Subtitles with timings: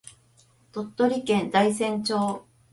[0.71, 2.47] 鳥取県大山町